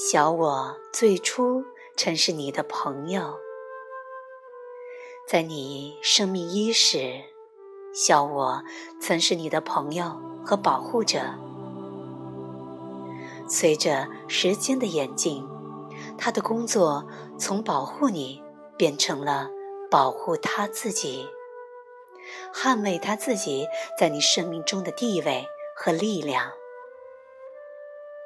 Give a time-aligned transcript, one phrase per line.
[0.00, 1.64] 小我最初
[1.96, 3.36] 曾是你的朋友，
[5.26, 7.24] 在你生命伊始，
[7.92, 8.62] 小我
[9.02, 10.16] 曾是你的朋友
[10.46, 11.18] 和保护者。
[13.48, 15.44] 随着时间的演进，
[16.16, 17.04] 他的工作
[17.36, 18.40] 从保护你
[18.76, 19.50] 变成了
[19.90, 21.26] 保护他自己，
[22.54, 23.66] 捍卫他自己
[23.98, 25.44] 在你生命中的地位
[25.76, 26.52] 和力量。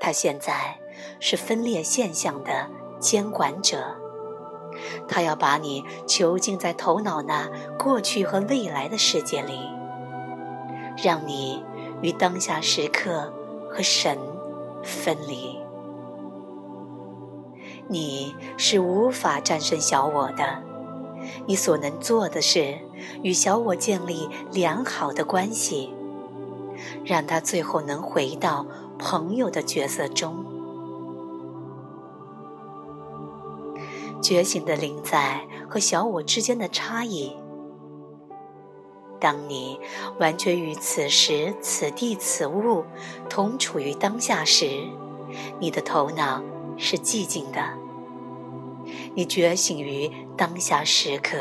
[0.00, 0.78] 他现在
[1.20, 2.68] 是分裂现象的
[3.00, 3.96] 监管者，
[5.08, 9.58] 他要把你囚禁在头脑那过去和未来的世界里，
[10.96, 11.64] 让你
[12.00, 13.32] 与当下时刻
[13.70, 14.18] 和神
[14.82, 15.58] 分离。
[17.88, 20.62] 你是无法战胜小我的，
[21.46, 22.78] 你所能做的是
[23.22, 25.92] 与小我建立良好的关系，
[27.04, 28.66] 让他最后能回到。
[28.98, 30.44] 朋友的角色中，
[34.20, 37.32] 觉醒的灵在和小我之间的差异。
[39.20, 39.78] 当你
[40.18, 42.84] 完全与此时此地此物
[43.28, 44.82] 同处于当下时，
[45.58, 46.42] 你的头脑
[46.76, 47.60] 是寂静的。
[49.14, 51.36] 你觉醒于当下时刻，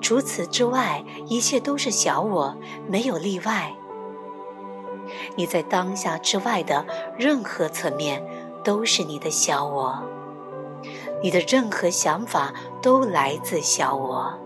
[0.00, 2.56] 除此之外，一切都是小我，
[2.88, 3.74] 没有例外。
[5.36, 6.84] 你在当下之外的
[7.16, 8.22] 任何层面
[8.62, 10.02] 都是你的小我，
[11.22, 12.52] 你的任何想法
[12.82, 14.38] 都来自小我，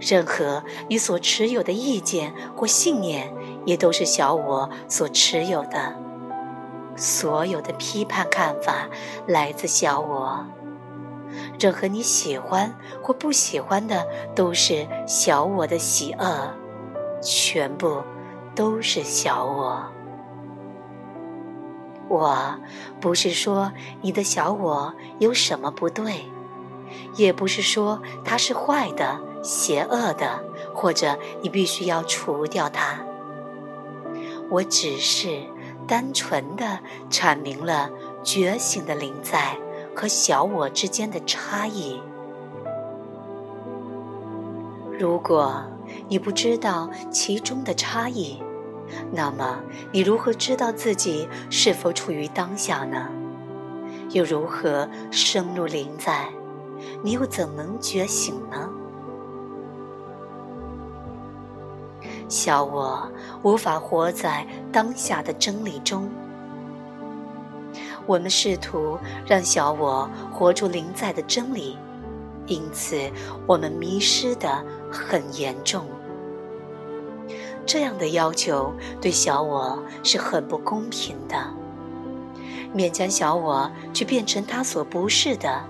[0.00, 3.32] 任何你所持有的意见或信念
[3.64, 5.94] 也都是小我所持有的，
[6.96, 8.88] 所有的批判看法
[9.26, 10.44] 来自小我，
[11.58, 16.54] 任何你喜欢或不喜欢的都是小我的喜恶，
[17.22, 18.02] 全部。
[18.54, 19.84] 都是小我。
[22.08, 22.58] 我
[23.00, 26.24] 不是说你的小我有什么不对，
[27.14, 30.44] 也不是说它是坏的、邪恶的，
[30.74, 32.98] 或者你必须要除掉它。
[34.48, 35.44] 我只是
[35.86, 37.88] 单纯的阐明了
[38.24, 39.56] 觉醒的灵在
[39.94, 42.02] 和小我之间的差异。
[44.98, 45.62] 如果
[46.08, 48.42] 你不知道其中的差异，
[49.12, 49.60] 那么
[49.92, 53.08] 你如何知道自己是否处于当下呢？
[54.10, 56.28] 又如何深入灵在？
[57.02, 58.68] 你又怎能觉醒呢？
[62.28, 63.10] 小我
[63.42, 66.08] 无法活在当下的真理中。
[68.06, 71.76] 我们试图让小我活出灵在的真理，
[72.46, 72.96] 因此
[73.46, 75.86] 我们迷失的很严重。
[77.66, 81.36] 这样的要求对小我是很不公平的。
[82.74, 85.62] 勉强小我去变成他所不是的，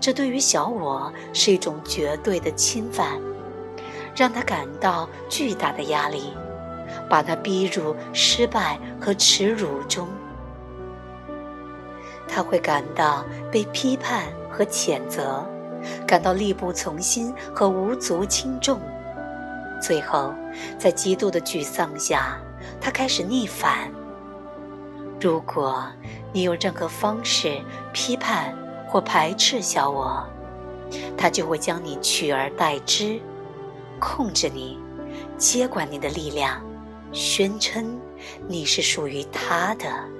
[0.00, 3.20] 这对于小我是一种绝对的侵犯，
[4.14, 6.32] 让他感到巨大的压力，
[7.08, 10.08] 把他逼入失败和耻辱中。
[12.28, 15.44] 他会感到被批判和谴责，
[16.06, 18.80] 感到力不从心和无足轻重。
[19.80, 20.32] 最后，
[20.78, 22.38] 在极度的沮丧下，
[22.80, 23.90] 他开始逆反。
[25.20, 25.86] 如果
[26.32, 27.60] 你有任何方式
[27.92, 30.26] 批判或排斥小我，
[31.16, 33.20] 他就会将你取而代之，
[33.98, 34.78] 控制你，
[35.36, 36.62] 接管你的力量，
[37.12, 37.98] 宣称
[38.46, 40.15] 你是属于他的。